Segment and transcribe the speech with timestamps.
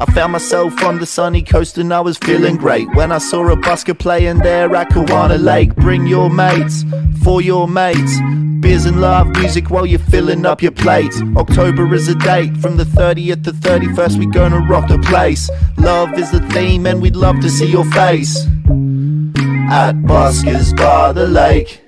[0.00, 3.48] I found myself on the sunny coast and I was feeling great when I saw
[3.48, 5.74] a busker playing there at Kawana Lake.
[5.74, 6.84] Bring your mates
[7.24, 8.18] for your mates.
[8.60, 11.20] Beers and love music while you're filling up your plates.
[11.36, 14.18] October is a date from the 30th to 31st.
[14.18, 15.50] We're gonna rock the place.
[15.76, 18.46] Love is the theme and we'd love to see your face
[19.70, 21.82] at Buskers by the lake.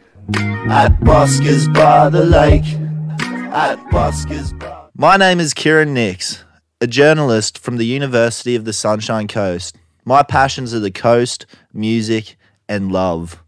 [0.69, 2.67] At Buskers by the lake.
[3.53, 4.89] At Buskers by.
[4.97, 6.45] My name is Kieran Nix,
[6.83, 9.77] a journalist from the University of the Sunshine Coast.
[10.07, 11.45] My passions are the coast,
[11.75, 12.39] music,
[12.71, 13.43] and love.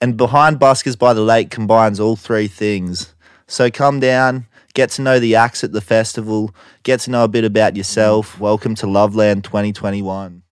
[0.00, 3.16] And behind Buskers by the Lake combines all three things.
[3.48, 6.54] So come down, get to know the acts at the festival,
[6.84, 8.38] get to know a bit about yourself.
[8.38, 10.44] Welcome to Loveland 2021.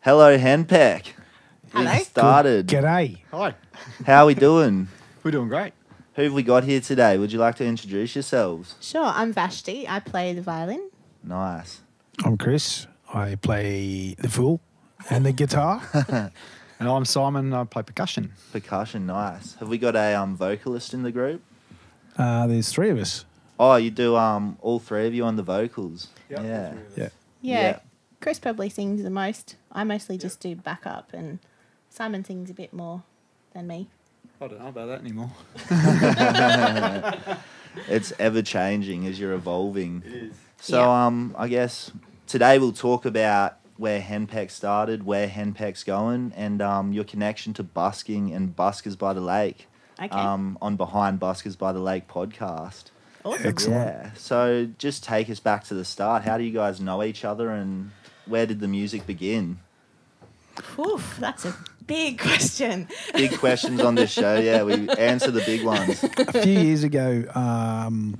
[0.00, 1.08] Hello, Henpeck.
[1.74, 1.92] Hello.
[1.92, 2.66] We've started.
[2.66, 3.18] G'day.
[3.30, 3.54] Hi,
[4.06, 4.88] How are we doing?
[5.22, 5.74] we're doing great.
[6.14, 7.18] Who have we got here today?
[7.18, 8.76] Would you like to introduce yourselves?
[8.80, 9.86] Sure, I'm Vashti.
[9.86, 10.88] I play the violin.
[11.28, 11.82] Nice.
[12.24, 12.86] I'm Chris.
[13.12, 14.60] I play the fool
[15.10, 15.82] and the guitar.
[16.80, 17.52] And I'm Simon.
[17.52, 18.34] I play percussion.
[18.52, 19.56] Percussion, nice.
[19.56, 21.42] Have we got a um, vocalist in the group?
[22.16, 23.24] uh, there's three of us.
[23.58, 26.06] Oh, you do um all three of you on the vocals.
[26.30, 26.70] Yep, yeah.
[26.70, 26.92] three of us.
[26.96, 27.08] Yeah.
[27.42, 27.78] Yeah, Yeah.
[28.20, 29.56] Chris probably sings the most.
[29.72, 31.40] I mostly just do backup, and
[31.90, 33.02] Simon sings a bit more
[33.54, 33.88] than me.
[34.40, 35.32] I don't know about that anymore.
[37.88, 40.02] It's ever changing as you're evolving.
[40.06, 40.34] It is.
[40.60, 41.06] So Yeah.
[41.06, 41.90] um I guess
[42.26, 47.62] today we'll talk about where Henpeck started, where Henpeck's going, and um your connection to
[47.62, 49.66] busking and buskers by the lake.
[50.00, 50.08] Okay.
[50.16, 52.84] Um on Behind Buskers by the Lake podcast.
[53.24, 53.46] awesome.
[53.46, 53.86] Excellent.
[53.86, 54.10] Yeah.
[54.14, 56.22] So just take us back to the start.
[56.24, 57.90] How do you guys know each other and
[58.26, 59.58] where did the music begin?
[60.78, 61.54] Oof, that's a
[61.86, 62.88] big question.
[63.14, 64.38] Big questions on this show.
[64.38, 66.02] Yeah, we answer the big ones.
[66.18, 68.18] A few years ago, um,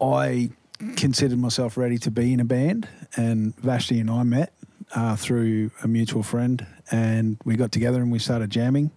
[0.00, 0.50] I
[0.96, 4.52] considered myself ready to be in a band, and Vashti and I met
[4.94, 8.90] uh, through a mutual friend, and we got together and we started jamming.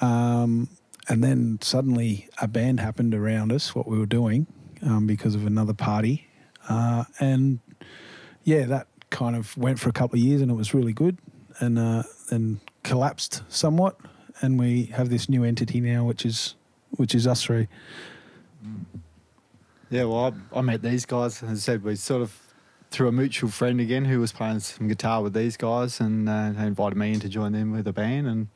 [0.00, 0.68] Um,
[1.08, 4.46] and then suddenly a band happened around us, what we were doing,
[4.82, 6.26] um, because of another party.
[6.68, 7.60] Uh, and
[8.44, 11.18] yeah, that kind of went for a couple of years and it was really good
[11.60, 12.02] and uh,
[12.82, 13.96] collapsed somewhat.
[14.40, 16.54] And we have this new entity now, which is
[16.90, 17.68] which is us three.
[19.90, 21.42] Yeah, well, I, I met these guys.
[21.42, 22.46] As I said, we sort of
[22.90, 26.52] through a mutual friend again who was playing some guitar with these guys, and uh,
[26.52, 28.48] they invited me in to join them with a band, and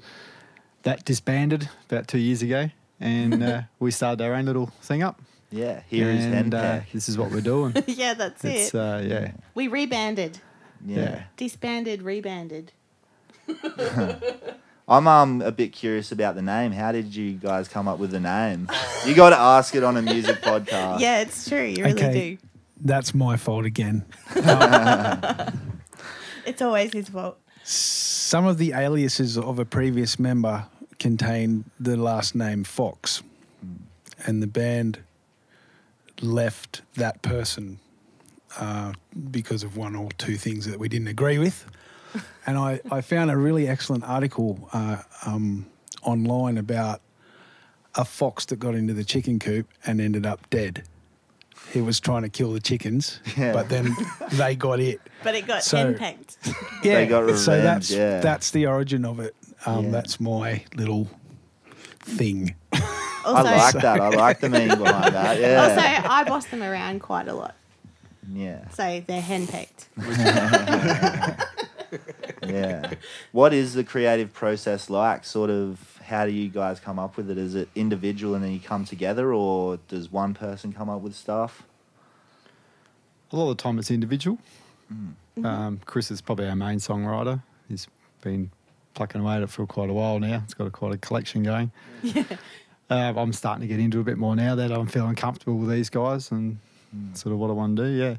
[0.82, 5.20] that disbanded about two years ago, and uh, we started our own little thing up.
[5.50, 7.74] Yeah, here is and uh, this is what we're doing.
[7.86, 8.78] yeah, that's it's it.
[8.78, 10.38] uh, yeah, we rebanded,
[10.84, 11.24] yeah.
[11.36, 12.72] disbanded, rebanded.
[14.91, 16.73] I'm um a bit curious about the name.
[16.73, 18.69] How did you guys come up with the name?
[19.06, 20.99] You got to ask it on a music podcast.
[21.01, 21.62] yeah, it's true.
[21.65, 22.37] You really Okay.
[22.37, 22.47] do.
[22.83, 24.05] That's my fault again.
[26.47, 27.39] It's always his fault.
[27.62, 30.65] Some of the aliases of a previous member
[30.99, 33.22] contained the last name Fox,
[34.27, 34.99] and the band
[36.22, 37.78] left that person
[38.59, 38.93] uh,
[39.31, 41.67] because of one or two things that we didn't agree with.
[42.47, 45.66] And I, I found a really excellent article uh, um,
[46.03, 47.00] online about
[47.94, 50.84] a fox that got into the chicken coop and ended up dead.
[51.72, 53.53] He was trying to kill the chickens, Yeah.
[53.53, 53.94] but then
[54.32, 55.00] they got it.
[55.22, 56.37] But it got So- henpecked.
[56.82, 58.21] Yeah, They got so that's yeah.
[58.21, 59.34] that's the origin of it.
[59.66, 59.91] Um, Yeah.
[59.91, 61.09] That's my little
[62.00, 62.54] thing.
[63.22, 64.00] Also, I like that.
[64.00, 65.38] I like the meaning behind that.
[65.38, 65.62] Yeah.
[65.62, 67.54] also, I boss them around quite a lot,
[68.32, 68.66] yeah.
[68.71, 69.88] so they're henpecked.
[72.53, 72.94] Yeah.
[73.33, 75.25] What is the creative process like?
[75.25, 77.38] Sort of, how do you guys come up with it?
[77.38, 81.15] Is it individual and then you come together, or does one person come up with
[81.15, 81.62] stuff?
[83.33, 84.39] a lot of the time it's individual.
[85.44, 87.43] Um, Chris is probably our main songwriter.
[87.69, 87.87] He's
[88.22, 88.50] been
[88.94, 90.43] plucking away at it for quite a while now.
[90.44, 91.71] It's got a, quite a collection going.
[92.03, 92.25] Yeah.
[92.91, 95.59] Uh, I'm starting to get into it a bit more now that I'm feeling comfortable
[95.59, 96.59] with these guys and
[97.15, 97.89] sort of what I want to do.
[97.89, 98.16] Yeah,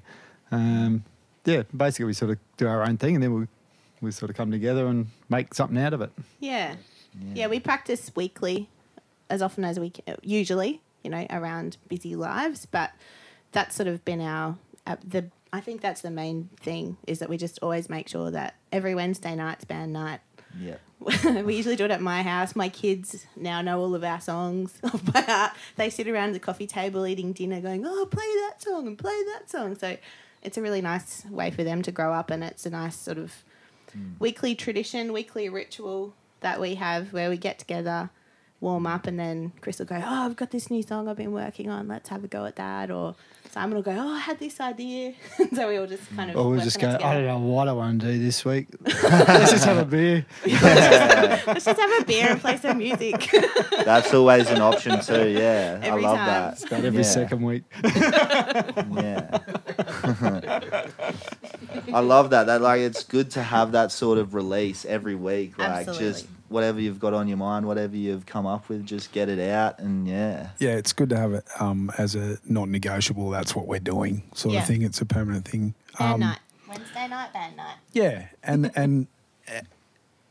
[0.50, 1.03] um,
[1.44, 1.64] yeah.
[1.76, 3.47] Basically, we sort of do our own thing, and then we
[4.02, 6.12] we sort of come together and make something out of it.
[6.40, 6.76] Yeah.
[7.34, 8.70] Yeah, we practice weekly
[9.30, 12.92] as often as we can, usually, you know, around busy lives, but
[13.52, 14.58] that's sort of been our
[14.88, 18.32] uh, the I think that's the main thing is that we just always make sure
[18.32, 20.22] that every Wednesday night's band night.
[20.58, 20.76] Yeah.
[21.44, 22.56] we usually do it at my house.
[22.56, 25.52] My kids now know all of our songs off by heart.
[25.76, 29.18] They sit around the coffee table eating dinner, going, "Oh, play that song and play
[29.34, 29.98] that song." So
[30.42, 33.18] it's a really nice way for them to grow up, and it's a nice sort
[33.18, 33.44] of
[33.97, 34.20] Mm.
[34.20, 38.09] weekly tradition, weekly ritual that we have where we get together,
[38.59, 41.34] warm up, and then Chris will go, "Oh, I've got this new song I've been
[41.34, 41.88] working on.
[41.88, 43.16] Let's have a go at that." Or
[43.52, 45.14] Simon will go, "Oh, I had this idea,"
[45.55, 46.38] so we all just kind of.
[46.38, 48.67] Or we'll just on go, I don't know what I want to do this week.
[48.82, 50.26] Let's just have a beer.
[50.46, 53.29] Let's just have a beer and play some music.
[53.84, 55.28] That's always an option too.
[55.29, 56.28] Yeah, Every I love time.
[56.28, 56.64] that.
[56.66, 57.05] About every Yeah.
[57.05, 57.64] second week.
[59.02, 59.40] Yeah.
[61.94, 62.46] I love that.
[62.47, 65.58] That like it's good to have that sort of release every week.
[65.58, 69.29] Like just whatever you've got on your mind, whatever you've come up with, just get
[69.29, 70.50] it out and yeah.
[70.59, 73.29] Yeah, it's good to have it um, as a non-negotiable.
[73.29, 74.62] That's what we're doing, sort Yeah.
[74.62, 74.82] of thing.
[74.82, 75.73] It's a permanent thing.
[75.97, 76.40] band Um, night.
[76.68, 77.76] Wednesday night, band night.
[77.94, 79.08] Yeah, and and
[79.47, 79.62] uh,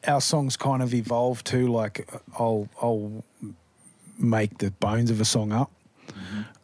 [0.06, 1.68] our songs kind of evolve too.
[1.68, 2.08] Like
[2.38, 3.24] I'll I'll
[4.18, 5.70] make the bones of a song up.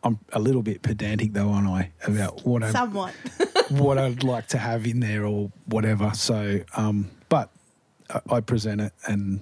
[0.02, 3.12] I'm a little bit pedantic though, aren't I, about what I Somewhat.
[3.70, 6.12] what I'd like to have in there or whatever.
[6.14, 7.50] So, um, but
[8.10, 9.40] I, I present it and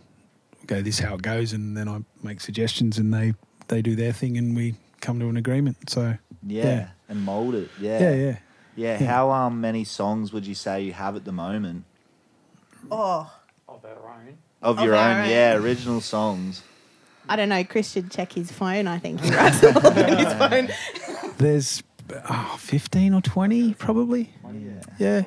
[0.67, 3.35] go, "This is how it goes," and then I make suggestions, and they
[3.69, 5.91] they do their thing, and we come to an agreement.
[5.91, 6.17] So,
[6.47, 6.65] Yeah.
[6.65, 6.89] Yeah.
[7.09, 7.71] And mold it.
[7.79, 7.99] Yeah.
[8.01, 8.37] yeah, yeah.
[8.77, 8.99] Yeah.
[9.01, 9.07] Yeah.
[9.07, 11.85] How um many songs would you say you have at the moment?
[12.91, 13.31] oh,
[13.69, 14.39] Of our own.
[14.63, 15.29] Of, Of your own, own.
[15.29, 16.63] yeah, original songs.
[17.29, 17.65] I don't know.
[17.65, 18.87] Chris should check his phone.
[18.87, 20.69] I think he writes them all on his phone.
[21.39, 21.83] There's
[22.29, 24.31] oh, 15 or 20 probably.
[24.53, 24.81] Yeah.
[24.99, 25.23] Yeah,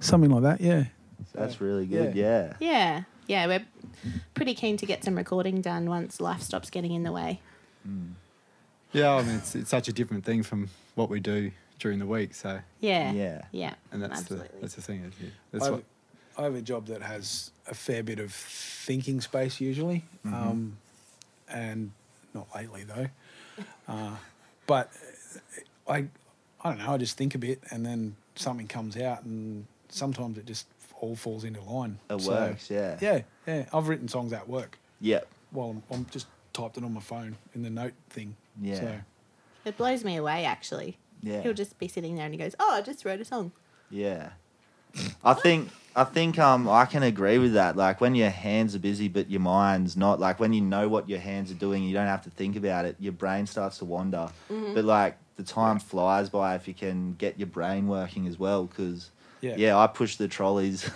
[0.00, 0.60] something like that.
[0.60, 0.84] Yeah.
[1.34, 2.14] That's really good.
[2.14, 2.54] Yeah.
[2.60, 3.46] Yeah, yeah.
[3.46, 3.64] We're
[4.34, 7.40] pretty keen to get some recording done once life stops getting in the way.
[8.92, 12.06] Yeah, I mean, it's, it's such a different thing from what we do during the
[12.06, 12.34] week.
[12.34, 13.42] So, Yeah, Yeah.
[13.50, 13.74] yeah.
[13.90, 15.00] and that's the, that's the thing.
[15.04, 15.84] is, yeah, That's I what, have,
[16.38, 20.76] I have a job that has a fair bit of thinking space usually, um,
[21.52, 21.92] and
[22.34, 23.06] not lately though.
[23.88, 24.16] Uh,
[24.66, 24.90] but
[25.88, 26.06] I,
[26.62, 26.92] I don't know.
[26.92, 30.66] I just think a bit, and then something comes out, and sometimes it just
[31.00, 31.98] all falls into line.
[32.10, 32.70] It So, works.
[32.70, 32.96] Yeah.
[33.00, 33.64] Yeah, yeah.
[33.72, 35.26] I've written songs at work Yep.
[35.50, 38.36] while I'm, I'm just typed it on my phone in the note thing.
[38.60, 38.80] Yeah.
[38.80, 38.98] So,
[39.64, 40.44] It blows me away.
[40.44, 41.42] Actually, Yeah.
[41.42, 43.52] he'll just be sitting there and he goes, "Oh, I just wrote a song."
[43.90, 44.30] Yeah.
[45.24, 47.76] I think I think um I can agree with that.
[47.76, 51.08] Like when your hands are busy but your mind's not, like when you know what
[51.08, 52.96] your hands are doing, you don't have to think about it.
[52.98, 54.28] Your brain starts to wander.
[54.48, 58.64] But like the time flies by if you can get your brain working as well
[58.64, 59.10] because
[59.42, 59.54] yeah.
[59.56, 60.88] yeah, I push the trolleys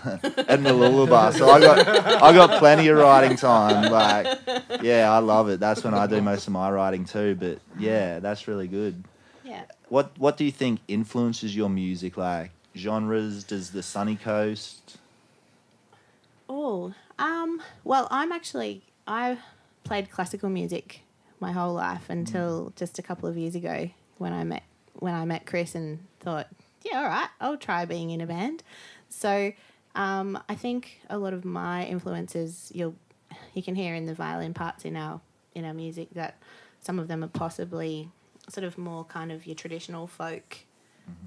[0.49, 1.89] and the lullaby, so I got
[2.23, 3.91] I got plenty of writing time.
[3.91, 4.39] Like,
[4.83, 5.59] yeah, I love it.
[5.59, 7.35] That's when I do most of my writing too.
[7.35, 9.03] But yeah, that's really good.
[9.45, 9.65] Yeah.
[9.89, 12.17] What What do you think influences your music?
[12.17, 13.45] Like genres?
[13.45, 14.99] Does the Sunny Coast?
[16.49, 19.39] Oh, um, well, I'm actually I
[19.85, 21.01] played classical music
[21.41, 24.63] my whole life until just a couple of years ago when I met
[24.95, 26.49] when I met Chris and thought,
[26.83, 28.63] yeah, all right, I'll try being in a band.
[29.09, 29.53] So,
[29.95, 32.97] um, I think a lot of my influences you'll
[33.55, 35.21] you can hear in the violin parts in our
[35.55, 36.37] in our music that
[36.81, 38.11] some of them are possibly
[38.49, 40.59] sort of more kind of your traditional folk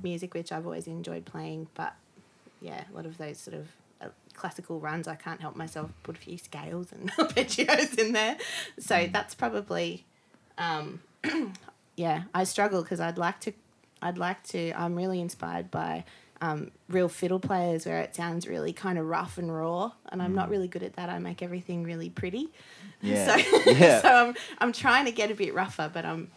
[0.03, 1.93] music, which I've always enjoyed playing, but
[2.61, 3.67] yeah, a lot of those sort of
[4.01, 8.37] uh, classical runs, I can't help myself put a few scales and arpeggios in there.
[8.79, 10.05] So that's probably,
[10.57, 11.01] um,
[11.95, 13.53] yeah, I struggle because I'd like to,
[14.01, 14.71] I'd like to.
[14.73, 16.05] I'm really inspired by
[16.41, 20.33] um, real fiddle players where it sounds really kind of rough and raw, and I'm
[20.33, 21.09] not really good at that.
[21.09, 22.49] I make everything really pretty.
[23.01, 24.01] Yeah, So, yeah.
[24.01, 26.29] so I'm I'm trying to get a bit rougher, but I'm,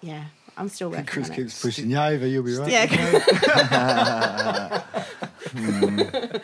[0.00, 0.24] yeah,
[0.58, 1.62] I'm still working Chris on keeps it.
[1.66, 2.26] pushing you over.
[2.26, 2.70] You'll be right.
[2.70, 4.82] Yeah.
[5.54, 6.38] yeah.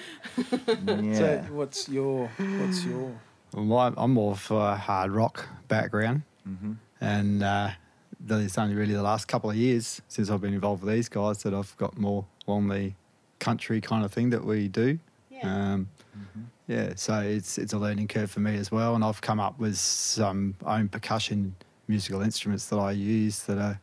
[1.14, 3.12] So, what's your what's your
[3.52, 6.76] Well, my, I'm more for a hard rock background, Mhm.
[7.00, 7.70] and uh,
[8.28, 11.42] it's only really the last couple of years since I've been involved with these guys
[11.42, 12.92] that I've got more along the
[13.40, 14.98] country kind of thing that we do.
[15.30, 15.72] Yeah.
[15.72, 15.88] Um,
[16.66, 19.58] Yeah, so it's it's a learning curve for me as well, and I've come up
[19.58, 21.54] with some own percussion
[21.88, 23.78] musical instruments that I use that are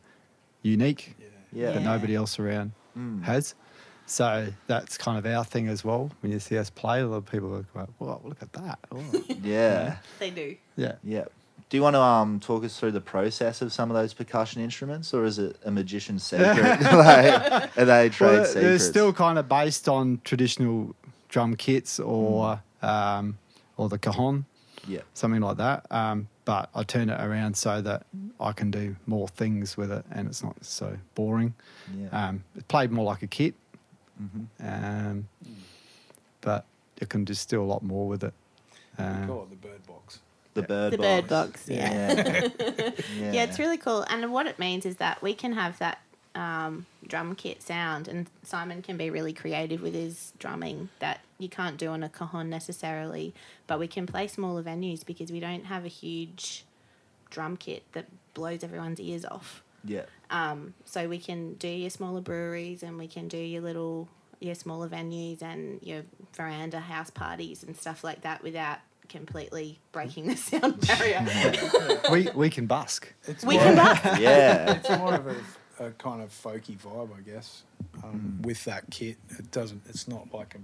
[0.62, 1.16] unique
[1.52, 1.72] yeah.
[1.72, 3.22] that nobody else around Mm.
[3.22, 3.54] has.
[4.04, 6.10] So that's kind of our thing as well.
[6.20, 8.78] When you see us play, a lot of people are like, "Wow, look at that!"
[8.90, 8.98] Oh.
[9.42, 9.96] Yeah.
[10.18, 10.56] They do.
[10.76, 11.24] yeah, Yeah.
[11.70, 14.60] Do you want to um talk us through the process of some of those percussion
[14.60, 16.52] instruments, or is it a magician's secret?
[16.82, 18.52] like, are they trade well, secrets?
[18.54, 20.94] they're still kind of based on traditional
[21.30, 23.38] drum kits or um,
[23.78, 24.44] or the cajon,
[24.86, 25.00] Yeah.
[25.14, 25.86] something like that.
[25.90, 28.04] Um, but I turn it around so that
[28.40, 31.54] I can do more things with it, and it's not so boring.
[31.96, 32.28] Yeah.
[32.28, 33.54] Um, it's played more like a kit,
[34.20, 34.46] Mhm.
[34.60, 35.28] um,
[36.40, 36.64] but
[37.00, 38.34] you can just do a lot more with it.
[38.98, 40.18] we Um, call it the bird box?
[40.54, 40.96] The bird box.
[40.96, 41.06] The box.
[41.08, 42.50] bird box, yeah.
[43.16, 43.32] yeah.
[43.32, 43.42] Yeah.
[43.44, 44.04] it's really cool.
[44.10, 45.98] And what it means is that we can have that
[46.34, 51.48] um, drum kit sound, and Simon can be really creative with his drumming that you
[51.48, 53.34] can't do on a cajon necessarily.
[53.66, 56.64] But we can play smaller venues because we don't have a huge
[57.30, 59.62] drum kit that blows everyone's ears off.
[59.84, 60.02] Yeah.
[60.30, 64.08] Um, so we can do your smaller breweries and we can do your little
[64.40, 66.02] your smaller venues and your
[66.34, 71.24] veranda house parties and stuff like that without completely breaking the sound barrier.
[72.10, 73.12] we we can busk.
[73.24, 74.02] It's we can busk.
[74.20, 74.74] Yeah.
[74.76, 77.62] it's more of a, a kind of folky vibe, I guess.
[78.02, 79.82] Um, With that kit, it doesn't.
[79.88, 80.58] It's not like a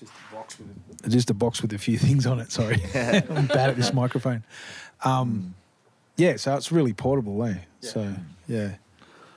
[0.00, 2.50] just a box with just a box with a few things on it.
[2.52, 4.42] Sorry, I'm bad at this microphone.
[5.04, 5.54] Um,
[6.16, 7.56] yeah, so it's really portable, eh?
[7.80, 8.14] So
[8.48, 8.76] yeah,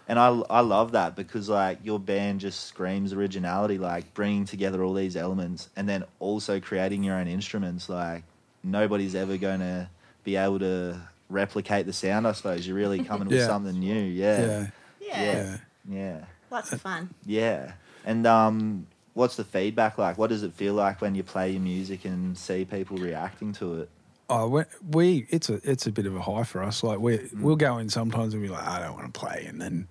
[0.07, 4.83] And I, I love that because like your band just screams originality, like bringing together
[4.83, 7.89] all these elements and then also creating your own instruments.
[7.89, 8.23] Like
[8.63, 9.89] nobody's ever going to
[10.23, 10.99] be able to
[11.29, 12.25] replicate the sound.
[12.27, 13.99] I suppose you're really coming with something new.
[14.01, 14.67] Yeah, yeah,
[15.01, 15.23] Yeah.
[15.23, 15.57] yeah.
[15.89, 17.09] yeah, Lots of fun.
[17.25, 17.73] yeah.
[18.05, 18.87] And um,
[19.17, 20.17] what's the feedback like?
[20.17, 23.81] What does it feel like when you play your music and see people reacting to
[23.81, 23.89] it?
[24.29, 26.83] Oh, we, we it's a it's a bit of a high for us.
[26.83, 29.59] Like we we'll go in sometimes and be like, I don't want to play, and
[29.61, 29.87] then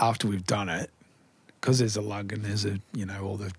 [0.00, 0.88] after we've done it,
[1.60, 3.52] because there's a lug and there's a you know all the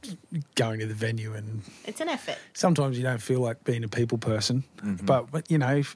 [0.55, 2.37] going to the venue, and It's an effort.
[2.53, 5.05] sometimes you don't feel like being a people person, Mhm.
[5.05, 5.95] but, but you know if,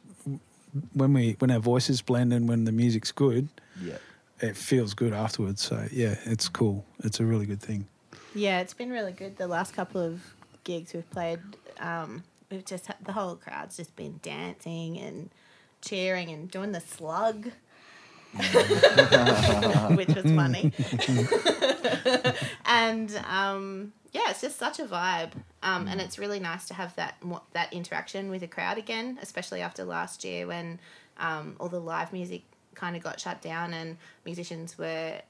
[0.94, 3.48] when we when our voices blend and when the music's good,
[3.82, 3.98] Yeah,
[4.42, 5.62] it feels good afterwards.
[5.64, 6.86] So yeah, it's cool.
[7.04, 7.88] It's a really good thing.
[8.38, 9.38] Yeah, it's been really good.
[9.38, 10.22] The last couple of
[10.63, 11.39] gigs we've played,
[11.79, 15.32] um, we've just the whole crowd's just been dancing and
[15.82, 17.46] cheering and doing the slug,
[19.96, 20.72] which was funny.
[22.65, 25.32] and um, yeah, it's just such a vibe,
[25.63, 27.15] um, and it's really nice to have that
[27.53, 30.79] that interaction with the crowd again, especially after last year when
[31.17, 32.44] um, all the live music
[32.75, 35.22] kind of got shut down and musicians were.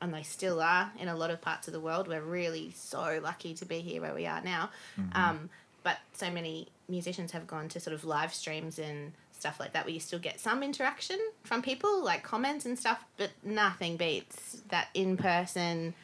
[0.00, 2.06] And they still are in a lot of parts of the world.
[2.06, 4.70] We're really so lucky to be here where we are now.
[5.12, 5.50] Um,
[5.82, 9.84] but so many musicians have gone to sort of live streams and stuff like that
[9.84, 14.62] where you still get some interaction from people, like comments and stuff, but nothing beats
[14.68, 15.94] that in person,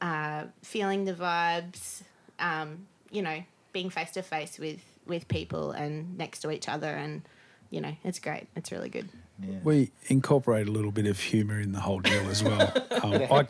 [0.00, 2.02] uh, feeling the vibes,
[2.38, 3.42] um, you know,
[3.72, 6.88] being face to face with with people and next to each other.
[6.88, 7.22] And,
[7.70, 8.46] you know, it's great.
[8.56, 9.08] It's really good.
[9.42, 9.58] Yeah.
[9.64, 12.72] We incorporate a little bit of humour in the whole deal as well.
[13.04, 13.46] Um, I,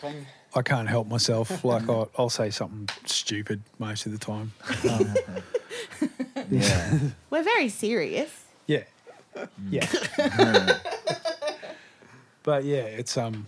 [0.57, 1.63] I can't help myself.
[1.65, 4.53] Like I'll, I'll say something stupid most of the time.
[4.91, 5.15] Um,
[6.51, 6.99] yeah.
[7.31, 8.31] We're very serious.
[8.67, 8.83] yeah,
[9.71, 9.87] yeah.
[12.43, 13.47] but yeah, it's um,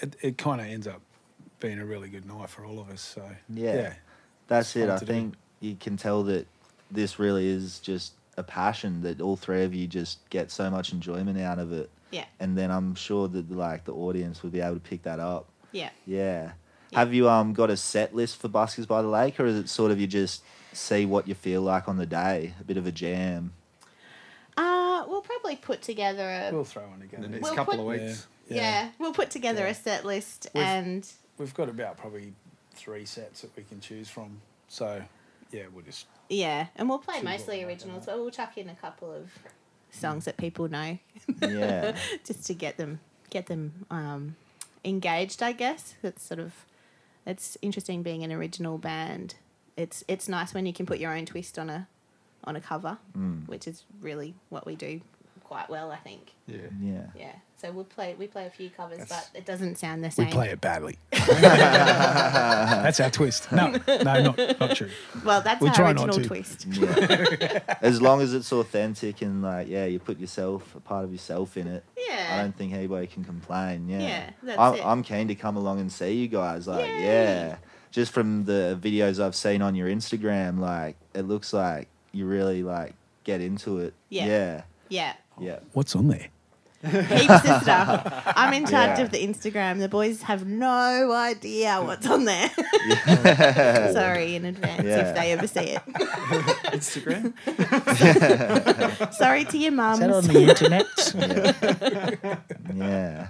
[0.00, 1.00] it, it kind of ends up
[1.60, 3.00] being a really good night for all of us.
[3.00, 3.94] So Yeah.
[4.48, 4.90] That's It's it.
[4.90, 5.12] I to do.
[5.12, 6.46] think you can tell that
[6.90, 10.92] this really is just a passion that all three of you just get so much
[10.92, 11.90] enjoyment out of it.
[12.10, 12.24] Yeah.
[12.40, 15.48] And then I'm sure that like the audience would be able to pick that up.
[15.72, 15.90] Yeah.
[16.06, 16.52] Yeah.
[16.90, 16.98] Yeah.
[17.00, 19.68] Have you um got a set list for Buskers by the Lake, or is it
[19.68, 22.86] sort of you just see what you feel like on the day, a bit of
[22.86, 23.52] a jam?
[24.56, 27.22] Uh, we'll probably put together a we'll throw one together.
[27.24, 28.26] The next We'll couple put- of weeks.
[28.48, 28.90] yeah.
[28.98, 29.70] we'll put together Yeah.
[29.70, 32.32] a set list We've- and We've got about probably
[32.74, 34.40] three sets that we can choose from.
[34.68, 35.02] So
[35.52, 38.68] yeah, we'll just yeah, and we'll play Choose mostly we originals, but we'll chuck in
[38.68, 39.30] a couple of
[39.90, 40.98] songs that people know
[41.40, 41.96] Yeah.
[42.24, 43.00] just to get them
[43.30, 44.36] get them um,
[44.84, 45.42] engaged.
[45.42, 46.52] I guess it's sort of
[47.26, 49.36] it's interesting being an original band.
[49.76, 51.88] It's it's nice when you can put your own twist on a
[52.44, 53.48] on a cover, Mm.
[53.48, 55.00] which is really what we do
[55.46, 56.32] quite well, I think.
[56.46, 56.56] Yeah.
[56.80, 57.02] Yeah.
[57.16, 60.10] Yeah, so we'll play we play a few covers, That's- but it doesn't sound the
[60.10, 60.26] same.
[60.26, 60.38] we same.
[60.40, 60.98] play it badly.
[61.76, 63.50] That's our twist.
[63.52, 64.90] No, no, not not true.
[65.24, 66.28] Well, that's We our try not original to.
[66.28, 66.66] twist.
[66.76, 67.76] Yeah.
[67.80, 71.56] as long as it's authentic and like yeah, you put yourself a part of yourself
[71.56, 71.84] in it.
[71.96, 72.02] Yeah.
[72.12, 72.42] I Yeah.
[72.42, 73.88] don't think anybody can complain.
[73.88, 74.84] Yeah, Yeah, that's I'm, it.
[74.84, 76.66] I'm keen to come along and see you guys.
[76.66, 77.04] Like, Yay.
[77.04, 77.56] yeah,
[77.90, 82.62] just from the videos I've seen on your Instagram, like it looks like you really
[82.62, 83.94] like get into it.
[84.08, 84.26] Yeah.
[84.26, 85.12] yeah, Yeah.
[85.40, 85.58] Yeah.
[85.72, 86.28] What's on there?
[86.82, 88.22] Heaps of stuff.
[88.36, 89.04] I'm in charge Yeah.
[89.04, 89.78] of the Instagram.
[89.80, 92.48] The boys have no idea what's on there.
[93.92, 95.08] Sorry in advance Yeah.
[95.08, 95.82] if they ever see it.
[96.76, 97.32] Instagram.
[99.14, 99.98] Sorry to your mums.
[100.00, 100.86] That on the internet?
[102.76, 103.28] yeah.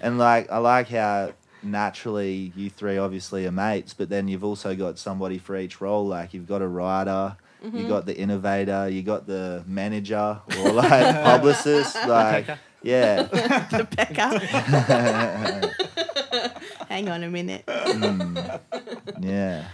[0.00, 1.32] And like I like how
[1.62, 6.06] naturally you three obviously are mates, but then you've also got somebody for each role.
[6.06, 7.76] Like you've got a writer, Mm-hmm.
[7.78, 11.94] you got the innovator, you got the manager or like publicist.
[12.08, 12.48] Like
[12.82, 13.22] yeah.
[13.96, 14.38] Becca.
[16.88, 17.64] Hang on a minute.
[17.66, 18.60] Mm.
[19.20, 19.64] Yeah.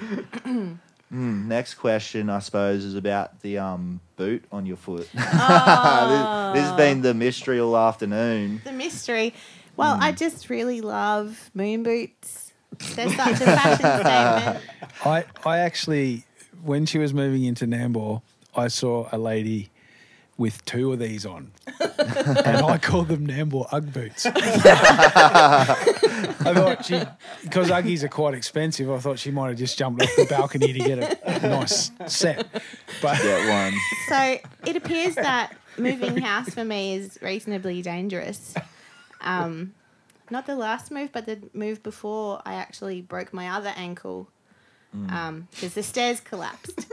[1.11, 5.09] Mm, next question, I suppose, is about the um, boot on your foot.
[5.15, 6.53] this, Oh.
[6.55, 8.61] this has been the mystery all afternoon.
[8.63, 9.33] The mystery.
[9.75, 10.03] Well, Hmm.
[10.03, 12.53] I just really love moon boots.
[12.95, 14.61] They're such a fashion statement.
[15.07, 16.25] I I actually,
[16.63, 18.23] when she was moving into Nambour,
[18.55, 19.71] I saw a lady
[20.37, 21.51] with two of these on,
[21.81, 24.25] and I called them Nambour Ugg boots.
[26.41, 27.03] I thought she,
[27.43, 30.73] because Uggies are quite expensive, I thought she might have just jumped off the balcony
[30.73, 32.47] to get a, a nice set.
[33.03, 33.75] But Get one.
[34.09, 38.55] So it appears that moving house for me is reasonably dangerous.
[39.21, 39.75] Um,
[40.31, 44.29] not the last move, but the move before, I actually broke my other ankle
[44.97, 45.13] Mm.
[45.13, 46.87] Um, because the stairs collapsed,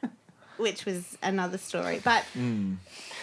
[0.56, 2.00] which was another story.
[2.02, 2.76] But mm.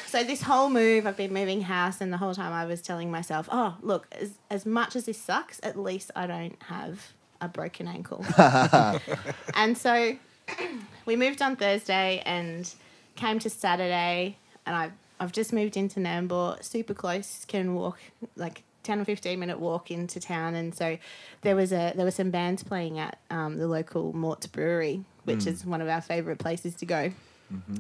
[0.07, 3.12] so this whole move, I've been moving house, and the whole time I was telling
[3.12, 7.48] myself, "Oh, look, as as much as this sucks, at least I don't have a
[7.48, 8.25] broken ankle."
[9.53, 10.17] and so
[11.05, 12.74] we moved on Thursday and
[13.15, 18.00] came to Saturday, and I I've just moved into Nambour, super close, can walk
[18.36, 20.97] like ten or fifteen minute walk into town, and so
[21.41, 25.45] there was a there were some bands playing at um, the local Mort's Brewery, which
[25.45, 27.11] is one of our favourite places to go.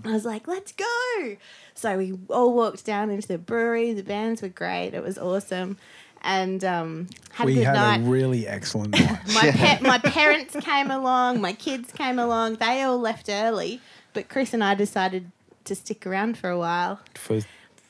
[0.03, 1.37] I was like, let's go.
[1.73, 3.93] So we all walked down into the brewery.
[3.93, 4.93] The bands were great.
[4.93, 5.77] It was awesome.
[6.21, 8.01] And um, had a we good had night.
[8.01, 9.19] a really excellent night.
[9.33, 12.55] My pa- my parents came along, my kids came along.
[12.55, 13.79] They all left early,
[14.13, 15.31] but Chris and I decided
[15.65, 17.41] to stick around for a while, for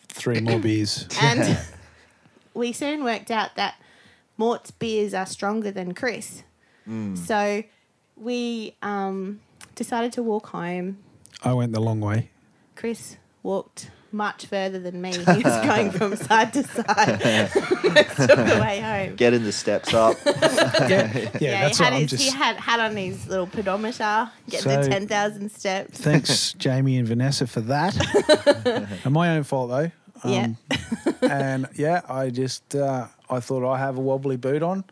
[0.08, 1.08] three more beers.
[1.22, 1.58] and
[2.56, 3.76] we soon worked out that
[4.38, 6.44] Mort's beers are stronger than Chris.
[7.16, 7.64] So
[8.16, 9.42] we um,
[9.74, 11.00] decided to walk home.
[11.44, 12.30] I went the long way.
[12.76, 15.12] Chris walked much further than me.
[15.12, 17.20] He was going from side to side
[17.84, 19.16] most of the way home.
[19.16, 20.16] Getting the steps up.
[20.26, 20.32] Yeah,
[20.88, 22.24] yeah, Yeah, that's he what had, I'm his, just.
[22.24, 26.00] he had had on his little pedometer, getting the So- 10,000 steps.
[26.00, 27.96] Thanks, Jamie and Vanessa, for that.
[29.04, 29.92] and my own fault though.
[30.30, 30.48] Yeah.
[31.22, 34.84] and yeah, I just uh, I thought I have a wobbly boot on.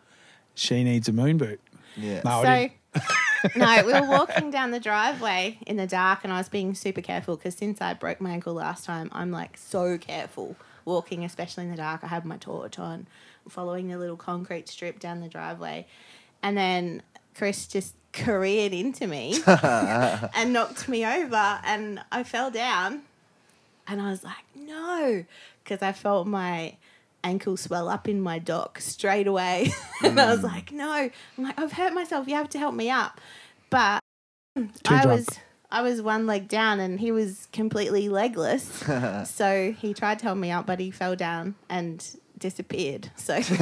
[0.56, 1.60] She needs a moon boot.
[1.96, 2.22] Yeah.
[2.24, 2.70] No, So,
[3.56, 7.02] no, we were walking down the driveway in the dark, and I was being super
[7.02, 11.66] careful because since I broke my ankle last time, I'm like so careful walking, especially
[11.66, 12.04] in the dark.
[12.04, 13.08] I had my torch on,
[13.50, 15.88] following the little concrete strip down the driveway,
[16.42, 17.02] and then
[17.36, 23.02] Chris just careered into me and knocked me over, and I fell down,
[23.88, 25.26] and I was like, no,
[25.64, 26.78] because I felt my
[27.24, 29.72] ankle swell up in my dock straight away.
[30.04, 30.44] and I was mm.
[30.44, 31.10] like, no.
[31.38, 32.28] I'm like, I've hurt myself.
[32.28, 33.20] You have to help me up.
[33.70, 34.00] But
[34.56, 35.06] I drunk.
[35.06, 35.28] was
[35.72, 38.84] I was one leg down and he was completely legless.
[39.26, 42.06] so he tried to help me up, but he fell down and
[42.38, 43.10] disappeared.
[43.16, 43.54] So into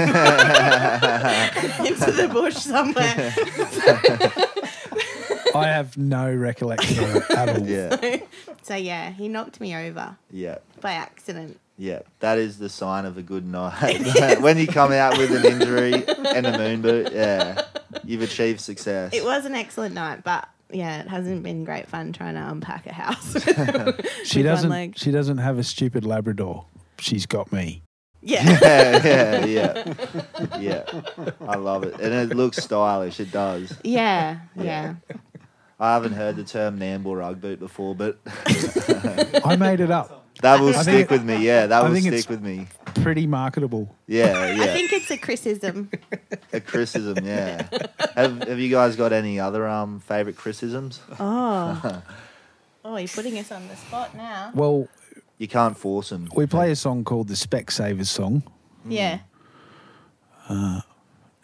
[2.12, 3.34] the bush somewhere.
[5.56, 7.68] I have no recollection of it at all.
[7.68, 8.18] Yeah.
[8.64, 10.60] So yeah, he knocked me over Yeah.
[10.82, 11.60] by accident.
[11.80, 12.02] Yeah.
[12.20, 14.40] That is the sign of a good night.
[14.42, 15.94] when you come out with an injury
[16.36, 17.64] and a moon boot, yeah,
[18.04, 19.14] you've achieved success.
[19.16, 22.86] It was an excellent night, but yeah, it hasn't been great fun trying to unpack
[22.86, 23.36] a house.
[24.26, 25.00] She doesn't.
[25.00, 26.66] She doesn't have a stupid Labrador.
[27.00, 27.82] She's got me.
[28.22, 28.44] Yeah.
[28.62, 29.94] yeah, yeah,
[30.60, 31.02] yeah, yeah.
[31.48, 33.20] I love it, and it looks stylish.
[33.20, 33.74] It does.
[33.84, 34.96] Yeah, yeah.
[35.82, 38.20] I haven't heard the term Nambour rug boot before, but
[39.44, 40.28] I made it up.
[40.42, 41.44] that will I stick think- with me.
[41.46, 42.68] Yeah, that I will think stick it's- with me.
[43.04, 43.94] Pretty marketable.
[44.06, 44.64] Yeah, yeah.
[44.64, 45.90] I think it's a criticism.
[46.54, 47.26] a criticism.
[47.26, 47.68] Yeah.
[48.16, 51.02] have Have you guys got any other um favorite criticisms?
[51.20, 52.02] Oh.
[52.84, 54.52] Oh, you're putting us on the spot now.
[54.56, 54.88] Well,
[55.38, 56.28] You can't force them.
[56.36, 58.42] we play a song called the Specsavers song.
[58.88, 59.20] Yeah.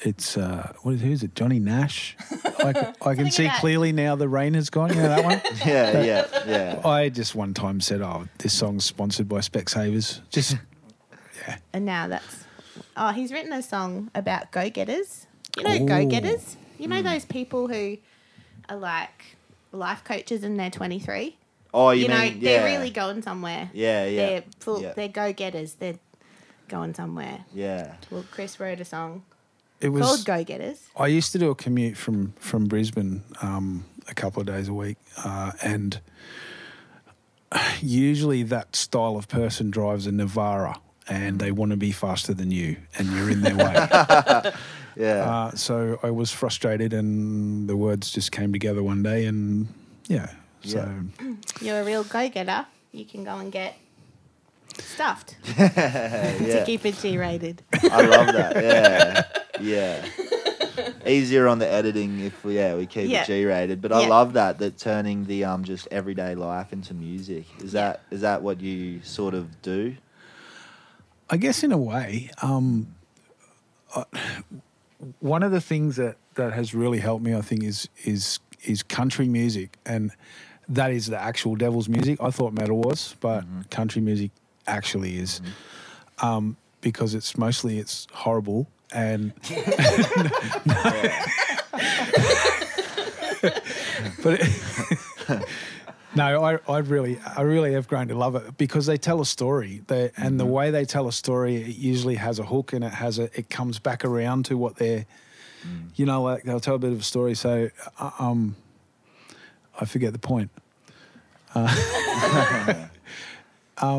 [0.01, 1.33] It's uh, what is who's it?
[1.33, 2.15] Johnny Nash.
[3.01, 4.89] I can see about- clearly now the rain has gone.
[4.89, 5.41] You know that one.
[5.65, 6.87] Yeah, yeah, yeah.
[6.87, 10.55] I just one time said, "Oh, this song's sponsored by Specsavers." Just
[11.47, 11.57] Yeah.
[11.73, 12.45] And now that's.
[12.95, 15.25] Oh, he's written a song about go getters.
[15.57, 16.57] You know, go getters?
[16.77, 17.97] You know those people who
[18.69, 19.35] are like
[19.71, 21.35] life coaches and they're 23?
[21.73, 23.69] Oh, you, You, know, mean they're really going somewhere.
[23.73, 24.25] Yeah, yeah.
[24.27, 24.93] They're full, Yeah.
[24.93, 25.73] they're go getters.
[25.75, 25.97] They're
[26.67, 27.45] going somewhere.
[27.53, 27.95] Yeah.
[28.11, 29.23] Well, Chris wrote a song
[29.81, 30.23] it called was.
[30.23, 30.79] Go Getters.
[30.95, 34.73] I used to do a commute from from Brisbane um, a couple of days a
[34.73, 35.99] week, uh, and
[37.81, 42.51] usually that style of person drives a Navara, and they want to be faster than
[42.51, 44.51] you, and you're in their way.
[44.97, 45.29] Yeah.
[45.29, 49.67] Uh, so I was frustrated, and the words just came together one day, and
[50.07, 50.31] yeah.
[50.63, 50.91] So
[51.61, 52.65] You're a real go getter.
[52.91, 53.77] You can go and get
[54.79, 56.33] stuffed yeah.
[56.37, 57.61] to keep it G rated.
[57.73, 58.55] I love that.
[58.55, 59.23] Yeah.
[59.61, 60.05] Yeah.
[61.05, 63.23] Easier on the editing if we, yeah we keep Yeah.
[63.23, 64.07] it G rated, but I Yeah.
[64.09, 67.45] love that that turning the um just everyday life into music.
[67.63, 69.95] Is that is that what you sort of do?
[71.29, 72.95] I guess in a way, um,
[73.95, 74.05] uh,
[75.19, 78.83] one of the things that, that has really helped me, I think, is is is
[78.83, 80.11] country music, and
[80.69, 82.19] that is the actual devil's music.
[82.21, 83.61] I thought metal was, but Mm-hmm.
[83.69, 84.31] country music
[84.67, 85.41] actually is,
[86.19, 89.33] um, because it's mostly it's horrible and.
[94.23, 94.49] but it,
[96.15, 99.25] no, I, I really, I really have grown to love it because they tell a
[99.25, 99.81] story.
[99.87, 102.93] They, and the way they tell a story, it usually has a hook and it
[102.93, 105.05] has a, it comes back around to what they're,
[105.95, 107.35] you know, like they'll tell a bit of a story.
[107.35, 107.69] So,
[107.99, 108.55] uh, um,
[109.79, 110.49] I forget the point.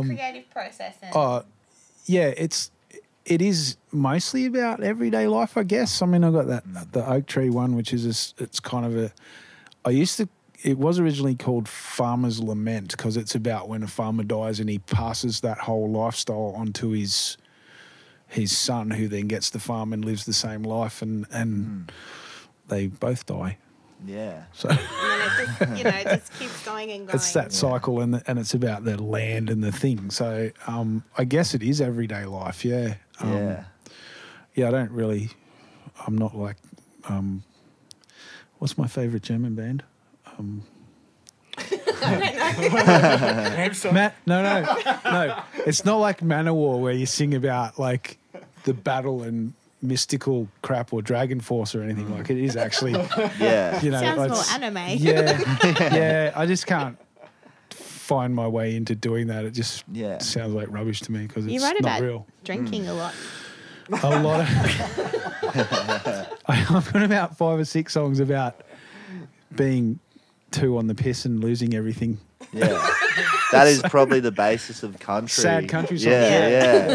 [0.07, 1.44] Creative process and Oh,
[2.07, 2.70] yeah, it's
[3.29, 6.01] it is mostly about everyday life, I guess.
[6.01, 8.87] I mean, I got that the oak tree one, which is a s it's kind
[8.87, 9.12] of a.
[9.85, 10.29] I used to.
[10.64, 14.81] It was originally called Farmer's Lament because it's about when a farmer dies and he
[14.81, 17.37] passes that whole lifestyle onto his
[18.27, 21.93] his son, who then gets the farm and lives the same life, and and
[22.69, 23.59] they both die.
[24.07, 24.45] Yeah.
[24.53, 24.69] So.
[24.71, 27.14] it just you know it just keeps going and going.
[27.17, 30.11] It's that cycle, and the, and it's about the land and the thing.
[30.11, 32.64] So um, I guess it is everyday life.
[32.64, 32.95] Yeah.
[33.20, 33.64] Um, yeah.
[34.54, 34.68] Yeah.
[34.68, 35.31] I don't really.
[36.07, 36.57] I'm not like.
[37.09, 37.42] Um,
[38.59, 39.83] what's my favorite German band?
[40.38, 40.62] Um,
[43.92, 45.42] Ma- no, no, no.
[45.66, 48.18] It's not like Manowar where you sing about like
[48.64, 52.38] the battle and mystical crap or Dragon Force or anything like it.
[52.38, 52.92] Is actually,
[53.38, 53.81] Yeah.
[53.83, 54.96] you know, Sounds more anime.
[54.98, 55.40] yeah,
[55.94, 56.33] yeah.
[56.37, 56.96] I just can't
[58.09, 59.44] find my way into doing that.
[59.44, 60.18] It just Yeah.
[60.18, 62.27] sounds like rubbish to me because it's You write not about real.
[62.42, 63.14] drinking a lot.
[64.03, 64.49] A lot of.
[66.49, 68.62] I've got about five or six songs about
[69.55, 69.99] being
[70.51, 72.18] two on the piss and losing everything.
[72.53, 72.85] Yeah.
[73.51, 75.31] That is probably the basis of country.
[75.42, 76.12] Sad country songs.
[76.12, 76.49] Yeah,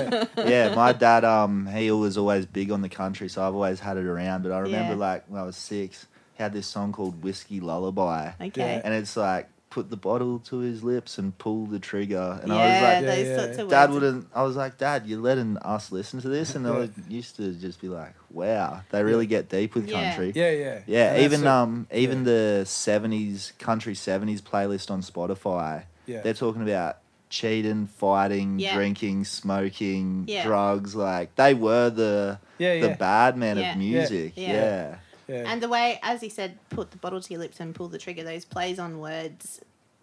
[0.05, 0.75] yeah, yeah.
[0.75, 4.05] My dad, um, he was always big on the country, so I've always had it
[4.05, 4.43] around.
[4.43, 4.99] But I remember, Yeah.
[4.99, 8.79] like, when I was six, he had this song called "Whiskey Lullaby," Okay.
[8.85, 12.55] and it's like put the bottle to his lips and pull the trigger, and yeah,
[12.59, 13.37] I was like, those yeah.
[13.37, 13.93] sorts of Dad words.
[14.03, 14.27] wouldn't.
[14.35, 17.51] I was like, Dad, you're letting us listen to this, and I was- used to
[17.53, 20.31] just be like, Wow, they really get deep with country.
[20.35, 25.01] Yeah, yeah, Yeah, And even that's a- um, even the '70s country '70s playlist on
[25.01, 26.21] Spotify, Yeah.
[26.21, 26.97] they're talking about
[27.29, 28.75] cheating, fighting, Yeah.
[28.75, 30.43] drinking, smoking, Yeah.
[30.45, 30.93] drugs.
[30.95, 32.95] Like they were the Yeah, the yeah.
[32.95, 33.71] bad men Yeah.
[33.71, 34.33] of music.
[34.35, 34.95] Yeah.
[35.27, 35.43] Yeah.
[35.43, 35.51] yeah.
[35.51, 37.97] And the way, as he said, put the bottle to your lips and pull the
[37.97, 39.61] trigger, those plays on words,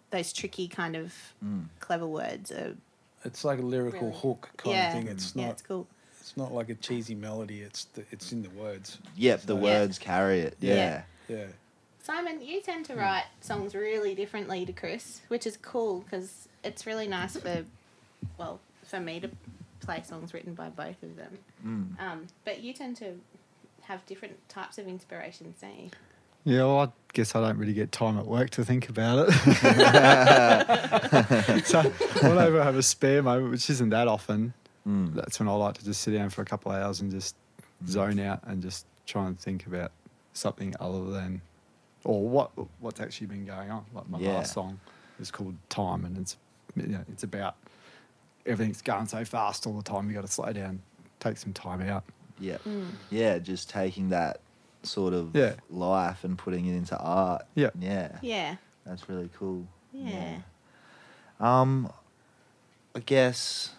[0.09, 1.65] those tricky kind of Mm.
[1.79, 2.75] clever words are.
[3.23, 4.19] it's like a lyrical Really?
[4.19, 4.87] hook kind yeah.
[4.87, 5.07] of thing.
[5.11, 5.51] It's yeah, not.
[5.51, 5.87] it's cool.
[6.19, 7.61] It's not like a cheesy melody.
[7.61, 8.97] It's the, it's in the words.
[9.15, 10.57] Yep, the So- words carry it.
[10.59, 10.73] Yeah.
[11.27, 11.37] Yeah.
[11.37, 11.45] Yeah.
[12.03, 16.87] Simon, you tend to write songs really differently to Chris, which is cool because it's
[16.87, 17.63] really nice for,
[18.39, 19.29] well, for me to
[19.81, 21.37] play songs written by both of them.
[21.63, 21.99] Mm.
[22.03, 23.19] Um, but you tend to
[23.83, 25.89] have different types of inspirations, don't you?
[26.43, 29.33] Yeah, well, I guess I don't really get time at work to think about it.
[31.65, 31.81] so
[32.27, 34.53] whenever I have a spare moment, which isn't that often,
[34.87, 35.13] Mm.
[35.13, 37.35] that's when I like to just sit down for a couple of hours and just
[37.87, 39.91] zone out and just try and think about
[40.33, 41.39] something other than,
[42.03, 43.85] or what what's actually been going on.
[43.93, 44.37] Like my Yeah.
[44.37, 44.79] last song
[45.19, 46.35] is called Time, and it's
[46.75, 47.57] you know, it's about
[48.47, 50.07] everything's going so fast all the time.
[50.09, 50.81] You got to slow down,
[51.19, 52.03] take some time out.
[52.41, 52.63] Yep.
[52.65, 52.85] Mm.
[53.09, 54.41] Yeah, just taking that
[54.83, 55.53] sort of Yeah.
[55.69, 57.43] life and putting it into art.
[57.55, 57.69] Yeah.
[57.79, 58.17] Yeah.
[58.21, 58.55] Yeah.
[58.85, 59.65] That's really cool.
[59.93, 60.39] Yeah.
[61.39, 61.91] Um,
[62.95, 63.71] I guess.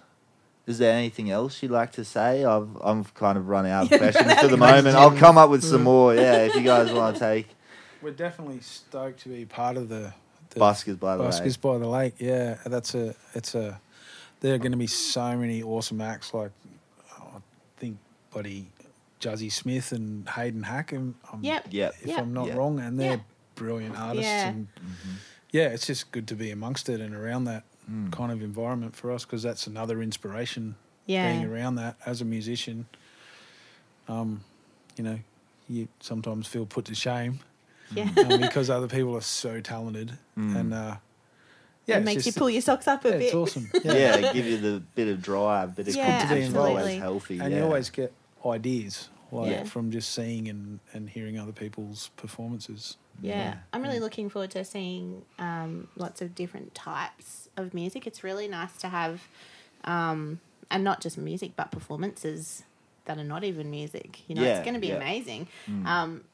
[0.64, 2.44] Is there anything else you'd like to say?
[2.44, 4.94] I've I've kind of run out of questions for the moment.
[4.96, 6.14] I'll come up with some more.
[6.14, 7.48] Yeah, if you guys want to take
[8.03, 10.12] We're definitely stoked to be part of the,
[10.51, 11.72] the buskers by the Buskers way.
[11.72, 12.14] by the Lake.
[12.18, 13.14] Yeah, that's a.
[13.35, 13.81] It's a.
[14.40, 16.79] There are going to be so many awesome acts like, I think,
[18.33, 18.66] buddy,
[19.21, 20.92] Juzzy Smith and Hayden Hack.
[20.92, 21.66] And um, Yep.
[21.71, 21.95] Yep.
[22.03, 22.18] if Yep.
[22.21, 22.57] I'm not Yep.
[22.57, 23.21] wrong, and they're Yeah.
[23.55, 24.25] brilliant artists.
[24.31, 24.49] Yeah.
[24.49, 24.68] And
[25.51, 28.12] yeah, it's just good to be amongst it and around that Mm.
[28.12, 30.77] kind of environment for us because that's another inspiration.
[31.07, 31.33] Yeah.
[31.33, 32.87] Being around that as a musician,
[34.09, 34.42] um,
[34.97, 35.18] you know,
[35.68, 37.40] you sometimes feel put to shame
[37.95, 38.09] Yeah.
[38.25, 40.57] um, because other people are so talented, Mm.
[40.57, 40.97] and uh,
[41.87, 43.23] yeah, it makes just- you pull your socks up a yeah, bit.
[43.27, 43.68] it's awesome.
[43.85, 46.99] Yeah, give you the bit of drive, bit of Yeah, good to be competition, always
[47.01, 47.38] healthy.
[47.40, 47.59] and yeah.
[47.59, 48.12] you always get
[48.46, 49.64] ideas like Yeah.
[49.64, 52.96] from just seeing and, and hearing other people's performances.
[53.20, 53.38] Yeah.
[53.38, 53.55] Yeah.
[53.72, 58.07] I'm really looking forward to seeing um, lots of different types of music.
[58.07, 59.26] It's really nice to have,
[59.85, 62.64] um, and not just music, but performances
[63.05, 64.20] that are not even music.
[64.28, 64.96] You know, Yeah, it's going to be yeah.
[64.96, 65.48] amazing.
[65.68, 65.87] Mm.
[65.87, 66.24] Um,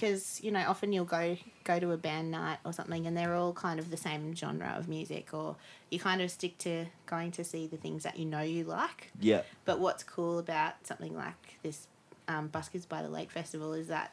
[0.00, 3.34] because you know, often you'll go go to a band night or something, and they're
[3.34, 5.56] all kind of the same genre of music, or
[5.90, 9.10] you kind of stick to going to see the things that you know you like.
[9.20, 11.86] yeah, But what's cool about something like this
[12.28, 14.12] um, Buskers by the Lake Festival is that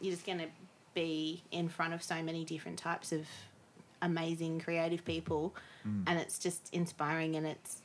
[0.00, 0.46] you're just going to
[0.94, 3.26] be in front of so many different types of
[4.02, 5.54] amazing creative people,
[5.86, 6.04] Mm.
[6.06, 7.80] and it's just inspiring and it's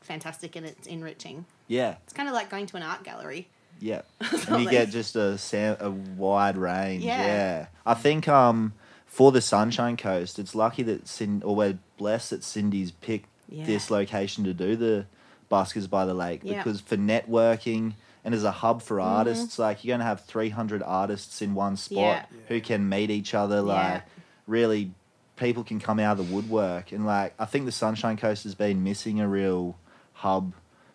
[0.00, 1.44] fantastic and it's enriching.
[1.66, 3.48] Yeah, It's kind of like going to an art gallery.
[3.82, 4.02] Yeah.
[4.48, 7.02] and you get just a sam- a wide range.
[7.04, 7.26] Yeah.
[7.26, 7.66] Yeah.
[7.84, 8.74] I think um
[9.06, 13.66] for the Sunshine Coast, it's lucky that Cin- or we're blessed that Cindy's picked Yeah.
[13.66, 15.06] this location to do the
[15.50, 16.62] Buskers by the Lake Yeah.
[16.62, 18.86] because for networking and as a hub Mm-hmm.
[18.86, 23.34] for artists, like you're gonna have 300 artists in one spot who can meet each
[23.34, 23.60] other.
[23.60, 24.04] Like
[24.46, 24.92] really,
[25.36, 28.54] people can come out of the woodwork and like I think the Sunshine Coast has
[28.54, 29.76] been missing a real
[30.14, 30.52] hub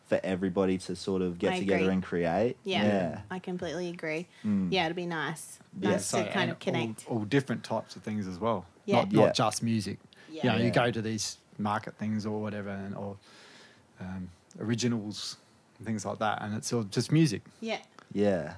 [0.08, 1.94] for everybody to sort of get I together agree.
[1.94, 2.58] and create.
[2.64, 3.22] Yeah, Yeah.
[3.30, 4.28] I completely agree.
[4.46, 4.72] Mm.
[4.72, 5.60] Yeah, it'd be nice.
[5.80, 5.92] Yeah.
[5.92, 7.06] Nice So, to kind of connect.
[7.08, 8.66] All, all different types of things as well.
[8.86, 8.98] Yeah.
[9.04, 9.32] Not, Yeah.
[9.32, 10.00] just music.
[10.30, 10.44] Yeah.
[10.44, 10.66] You know, Yeah.
[10.66, 13.18] you go to these market things or whatever, and, or
[14.00, 15.38] um, originals
[15.78, 17.42] and things like that, and it's all just music.
[17.62, 17.80] yeah,
[18.14, 18.56] Yeah.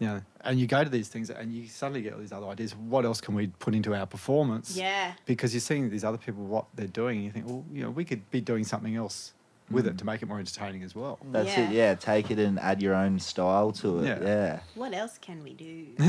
[0.00, 2.46] You know, and you go to these things, and you suddenly get all these other
[2.48, 2.74] ideas.
[2.74, 4.76] What else can we put into our performance?
[4.76, 7.82] yeah, Because you're seeing these other people what they're doing, and you think, well, you
[7.82, 9.32] know, we could be doing something else
[9.70, 9.90] with Mm.
[9.90, 11.18] it to make it more entertaining as well.
[11.32, 11.70] That's Yeah.
[11.70, 11.72] it.
[11.72, 14.06] Yeah, take it and add your own style to it.
[14.06, 14.18] Yeah.
[14.22, 14.58] Yeah.
[14.74, 15.86] What else can we do?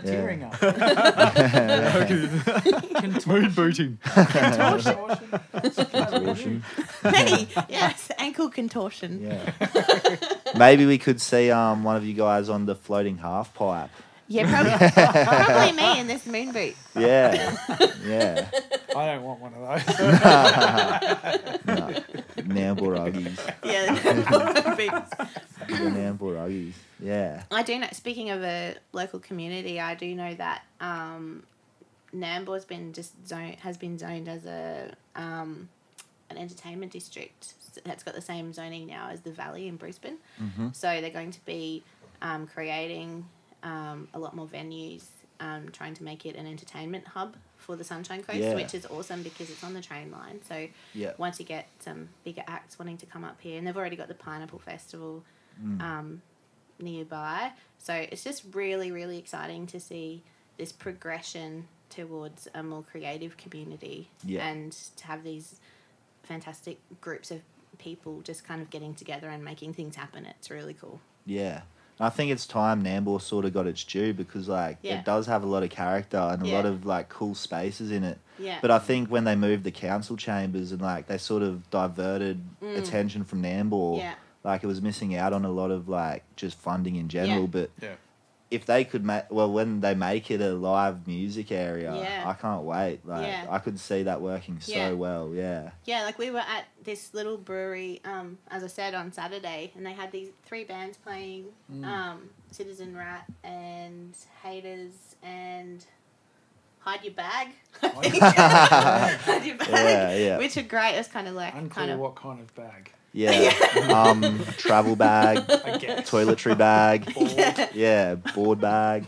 [0.04, 0.60] Tearing up.
[3.26, 3.98] Mood booting.
[4.02, 4.96] Contortion.
[7.02, 9.22] hey, yes, ankle contortion.
[9.22, 9.52] Yeah.
[10.56, 13.90] Maybe we could see um one of you guys on the floating half pipe.
[14.30, 16.76] Yeah, probably, probably me in this moon boot.
[16.96, 17.56] Yeah.
[18.04, 18.48] Yeah.
[18.96, 19.98] I don't want one of those.
[21.66, 22.02] no.
[22.38, 23.38] Nambour ruggies.
[23.62, 23.94] Yeah,
[24.74, 25.10] boots.
[25.68, 26.72] The Nambour.
[26.98, 27.42] Yeah.
[27.50, 27.88] I do know.
[27.92, 31.44] Speaking of a local community, I do know that um,
[32.14, 35.68] Nambour's been just zone has been zoned as a um,
[36.30, 37.54] an entertainment district.
[37.84, 40.16] that's got the same zoning now as the Valley in Brisbane.
[40.42, 40.68] Mm-hmm.
[40.72, 41.82] So they're going to be
[42.22, 43.26] um, creating
[43.62, 45.04] um, a lot more venues,
[45.40, 48.54] um, trying to make it an entertainment hub for the Sunshine Coast, Yeah.
[48.54, 50.40] which is awesome because it's on the train line.
[50.42, 51.12] So Yeah.
[51.18, 54.08] once you get some bigger acts wanting to come up here, and they've already got
[54.08, 55.24] the Pineapple Festival
[55.62, 55.80] Mm.
[55.82, 56.22] um,
[56.78, 57.52] nearby.
[57.78, 60.22] So it's just really, really exciting to see
[60.56, 64.46] this progression towards a more creative community Yeah.
[64.46, 65.60] and to have these
[66.22, 67.42] fantastic groups of
[67.78, 70.24] people just kind of getting together and making things happen.
[70.26, 71.00] It's really cool.
[71.26, 71.62] Yeah.
[72.00, 74.98] I think it's time Nambour sort of got its due because like Yeah.
[75.00, 78.02] it does have a lot of character and a lot of like cool spaces in
[78.04, 78.18] it.
[78.38, 78.58] Yeah.
[78.62, 82.42] But I think when they moved the council chambers and like they sort of diverted
[82.62, 82.78] Mm.
[82.78, 84.14] attention from Nambour, yeah.
[84.44, 87.42] like it was missing out on a lot of like just funding in general.
[87.42, 87.46] Yeah.
[87.46, 87.94] But Yeah.
[88.50, 92.24] If they could make well when they make it a live music area, Yeah.
[92.28, 93.00] I can't wait.
[93.06, 93.46] Like Yeah.
[93.48, 94.90] I could see that working so Yeah.
[94.92, 95.32] well.
[95.34, 95.70] Yeah.
[95.84, 99.86] Yeah, like we were at this little brewery, um, as I said, on Saturday, and
[99.86, 101.46] they had these three bands playing
[101.84, 105.84] um, Citizen Rat and Haters and
[106.80, 107.48] Hide Your Bag.
[107.80, 109.68] Hide Your Bag.
[109.70, 110.38] Yeah, yeah.
[110.38, 110.94] Which are great.
[110.94, 111.98] It was kind of like, Unclear kind of.
[112.00, 112.92] what kind of bag.
[113.12, 113.52] Yeah.
[113.92, 116.10] um, travel bag, I guess.
[116.10, 117.12] toiletry bag.
[117.16, 117.68] Yeah.
[117.74, 119.06] Yeah, board bag.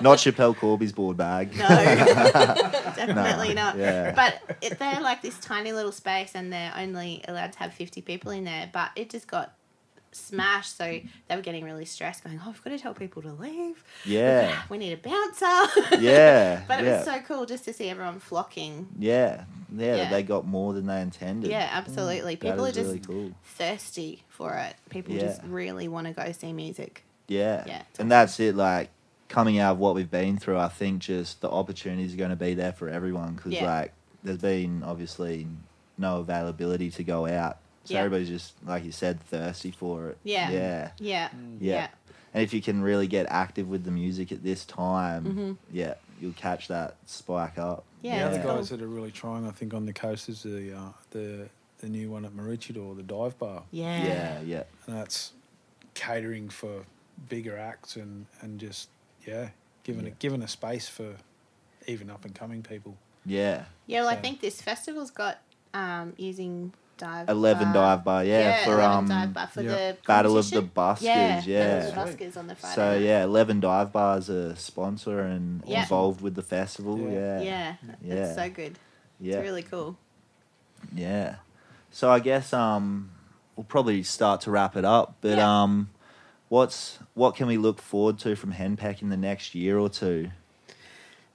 [0.00, 1.56] Not Schapelle Corby's board bag.
[1.56, 3.76] No, definitely not.
[3.76, 4.12] Yeah.
[4.14, 8.00] But it, they're like this tiny little space, and they're only allowed to have fifty
[8.00, 8.70] people in there.
[8.72, 9.54] But it just got
[10.12, 13.32] smashed, so they were getting really stressed, going, "Oh, I've got to tell people to
[13.32, 13.82] leave.
[14.04, 14.62] Yeah.
[14.68, 16.62] we need a bouncer." Yeah.
[16.66, 16.96] but it yeah.
[16.96, 18.88] was so cool just to see everyone flocking.
[18.98, 19.44] yeah.
[19.76, 19.96] Yeah.
[19.96, 20.10] Yeah.
[20.10, 21.48] They got more than they intended.
[21.50, 22.36] Yeah, absolutely.
[22.36, 23.30] Mm, that People are just really cool.
[23.44, 24.74] thirsty for it.
[24.88, 25.20] People Yeah.
[25.22, 27.04] just really want to go see music.
[27.28, 27.62] Yeah.
[27.66, 28.56] Yeah, And that's it.
[28.56, 28.90] Like
[29.28, 32.36] coming out of what we've been through, I think just the opportunities are going to
[32.36, 33.92] be there for everyone because like
[34.24, 35.46] there's been obviously
[35.96, 38.00] no availability to go out, so Yeah.
[38.00, 40.18] everybody's just like you said thirsty for it.
[40.24, 40.50] Yeah.
[40.50, 40.90] Yeah.
[40.98, 41.28] Yeah.
[41.60, 41.88] Yeah.
[42.32, 45.56] And if you can really get active with the music at this time, Mhm.
[45.72, 47.84] yeah, you'll catch that spike up.
[48.02, 50.72] Yeah, the other guys that are really trying, I think, on the coast is the
[50.76, 54.04] uh, the the new one at Maroochydore, the dive bar, Yeah.
[54.04, 55.32] Yeah, yeah, and that's
[55.94, 56.84] catering for
[57.28, 58.88] bigger acts and and just
[59.26, 59.48] yeah,
[59.82, 60.12] giving Yeah.
[60.12, 61.16] a giving a space for
[61.86, 62.96] even up and coming people.
[63.26, 63.64] yeah.
[63.86, 65.38] Yeah, well, I think this festival's got
[65.74, 67.28] um, using dive.
[67.28, 67.96] Eleven bar.
[67.96, 69.68] dive bar, yeah, for um dive bar for yeah.
[69.70, 70.62] the Battle of the.
[70.62, 71.80] Buskers, yeah, yeah.
[71.90, 72.74] Battle of the Buskers on the Friday.
[72.74, 73.02] So night.
[73.02, 75.82] yeah, Eleven Dive Bars a sponsor and Yeah.
[75.82, 76.98] involved with the festival.
[77.00, 77.40] Yeah.
[77.40, 78.14] Yeah, yeah, Yeah.
[78.26, 78.78] it's so good.
[79.18, 79.96] yeah, It's really cool.
[80.94, 81.36] yeah.
[81.90, 83.10] So I guess um,
[83.56, 85.16] we'll probably start to wrap it up.
[85.20, 85.62] But Yeah.
[85.62, 85.90] um,
[86.48, 90.30] what's what can we look forward to from Henpeck in the next year or two?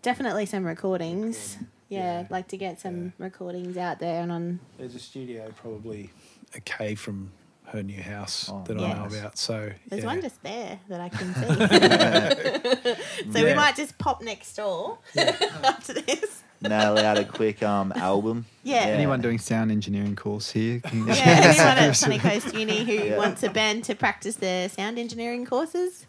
[0.02, 1.58] Definitely some recordings.
[1.96, 2.28] Yeah, Yeah.
[2.30, 4.60] like to get some recordings out there and on.
[4.78, 6.12] There's a studio probably
[6.54, 7.32] a K from
[7.70, 9.38] her new house Oh, that I know about.
[9.40, 10.08] So There's yeah.
[10.08, 11.34] one just there that I can
[13.26, 13.32] see.
[13.34, 15.00] so we might just pop next door
[15.64, 16.44] after this.
[16.62, 18.46] Nail out a quick um album.
[18.64, 18.78] Yeah.
[18.78, 20.80] Anyone doing sound engineering course here?
[20.80, 23.18] Can Yeah, anyone at Sunny Coast Uni who Yeah.
[23.18, 26.06] wants a band to practice their sound engineering courses,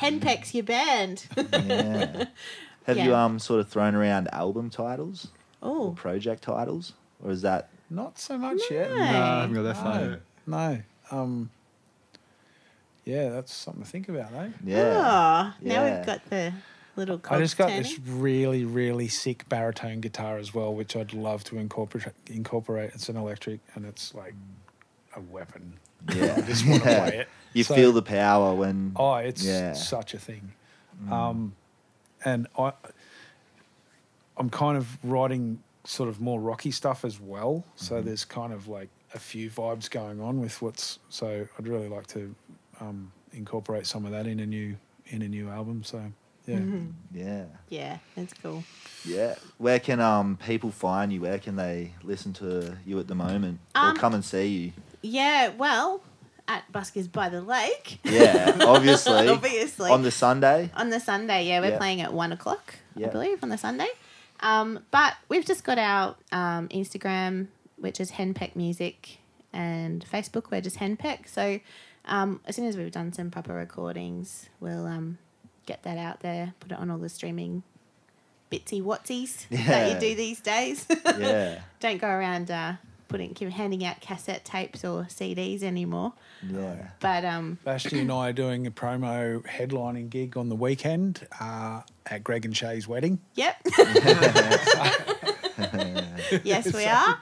[0.00, 1.26] Henpeck's your band.
[2.96, 3.02] Yeah.
[3.02, 3.10] Have Yeah.
[3.10, 5.28] you um sort of thrown around album titles
[5.60, 8.90] or Oh, project titles, or is that Not so much yet.
[8.90, 8.96] No.
[8.96, 10.00] No, I haven't got that far.
[10.00, 10.78] No, no.
[11.10, 11.50] Um,
[13.04, 14.48] yeah, that's something to think about, eh?
[14.64, 14.78] yeah?
[14.82, 15.96] Oh, now Yeah.
[15.96, 16.52] we've got the
[16.96, 17.16] little.
[17.16, 17.82] I cogs just got turning.
[17.82, 22.14] this really, really sick baritone guitar as well, which I'd love to incorporate.
[22.28, 22.92] Incorporate.
[22.94, 24.34] It's an electric, and it's like
[25.16, 25.74] a weapon.
[26.14, 26.34] Yeah.
[26.38, 27.08] I just want to Yeah.
[27.08, 27.28] play it.
[27.54, 28.92] You So- feel the power when.
[28.96, 29.72] Oh, it's Yeah.
[29.72, 30.52] such a thing.
[31.10, 31.54] Um,
[32.24, 32.72] and I,
[34.36, 37.64] I'm kind of writing sort of more rocky stuff as well.
[37.76, 40.98] So there's kind of like a few vibes going on with what's.
[41.08, 42.34] So I'd really like to
[42.80, 45.82] um, incorporate some of that in a new in a new album.
[45.82, 46.00] So
[46.46, 46.58] yeah.
[46.58, 46.92] Mhm.
[47.12, 47.44] Yeah.
[47.68, 48.64] Yeah, that's cool.
[49.04, 49.34] Yeah.
[49.58, 51.20] Where can um people find you?
[51.22, 54.72] Where can they listen to you at the moment, Um, or come and see you?
[55.02, 56.02] Yeah, well,
[56.50, 58.00] at Buskers by the Lake.
[58.02, 59.28] Yeah, obviously.
[59.28, 59.90] Obviously.
[59.90, 60.70] On the Sunday.
[60.74, 61.78] On the Sunday, yeah, we're Yeah.
[61.78, 63.06] playing at one o'clock, Yeah.
[63.06, 63.88] I believe, on the Sunday.
[64.40, 69.18] Um, but we've just got our um, Instagram, which is Henpeck Music,
[69.52, 71.28] and Facebook, we're just Henpeck.
[71.28, 71.60] So
[72.06, 75.18] um, as soon as we've done some proper recordings, we'll um,
[75.66, 77.62] get that out there, put it on all the streaming
[78.50, 80.84] bitsy whatsies that you do these days.
[81.18, 81.60] Yeah.
[81.78, 82.72] Don't go around uh,
[83.10, 86.12] putting handing out cassette tapes or CDs anymore.
[86.48, 86.90] Yeah.
[87.00, 91.82] But um, Vashti and I are doing a promo headlining gig on the weekend uh,
[92.06, 93.18] at Greg and Shay's wedding.
[93.34, 93.56] Yep.
[96.44, 97.18] yes, we are.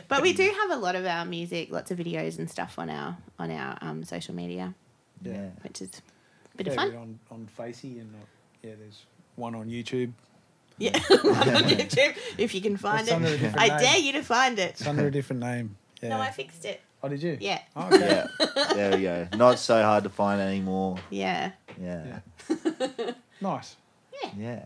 [0.08, 2.88] but we do have a lot of our music, lots of videos and stuff on
[2.88, 4.74] our on our um, social media,
[5.22, 5.50] Yeah.
[5.62, 5.90] which is
[6.54, 6.96] a bit yeah, of fun.
[6.96, 8.24] on on Facey and uh,
[8.62, 9.04] yeah, there's
[9.36, 10.12] one on YouTube.
[10.78, 13.38] Yeah, on YouTube if you can find It's under a it.
[13.38, 13.78] different I name.
[13.78, 14.70] dare you to find it.
[14.72, 15.76] It's under a different name.
[16.02, 16.10] Yeah.
[16.10, 16.82] No, I fixed it.
[17.02, 17.38] oh, did you?
[17.40, 18.26] Yeah, Oh, okay.
[18.38, 18.64] Yeah.
[18.74, 19.28] There we go.
[19.34, 20.98] Not so hard to find anymore.
[21.08, 21.52] yeah.
[21.80, 22.18] Yeah.
[23.40, 23.76] Nice.
[24.22, 24.30] Yeah.
[24.38, 24.64] Yeah.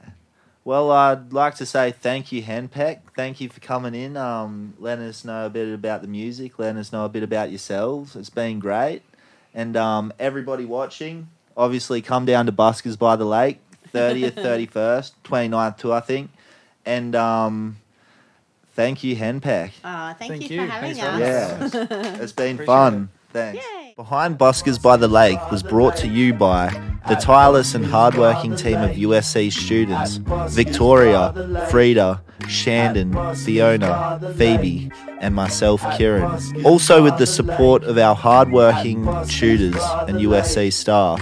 [0.64, 3.00] Well, I'd like to say thank you, Henpeck.
[3.16, 6.78] Thank you for coming in, um, letting us know a bit about the music, letting
[6.78, 8.14] us know a bit about yourselves.
[8.16, 9.02] It's been great.
[9.54, 13.60] And um, everybody watching, obviously come down to Buskers by the Lake,
[13.92, 16.30] 30th, 31st, 29th too, I think.
[16.86, 17.76] And um,
[18.74, 19.72] thank you, Henpeck.
[19.84, 20.66] Oh, thank, Thank you, you.
[20.66, 21.88] for having Thanks us.
[21.88, 22.14] for Yeah.
[22.22, 23.08] It's been Appreciate fun.
[23.32, 23.64] Thanks.
[23.64, 23.94] Yay.
[23.96, 26.70] Behind Buskers by the Lake was brought to you by
[27.06, 30.16] the tireless and hardworking team of USC students
[30.54, 36.40] Victoria, Frida, Shandon, Fiona, Phoebe, and myself, Kieran.
[36.64, 39.76] Also, with the support of our hardworking tutors
[40.08, 41.20] and USC staff.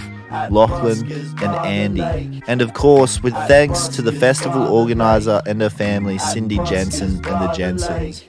[0.49, 1.11] Lachlan
[1.41, 2.41] and Andy.
[2.47, 7.23] And of course, with thanks to the festival organizer and her family, Cindy Jensen and
[7.23, 8.23] the Jensens.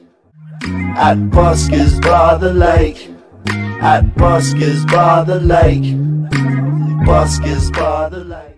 [0.97, 3.11] At Buskers by the Lake.
[3.83, 5.95] At Buskers by the Lake.
[7.07, 8.50] Buskers by the Lake.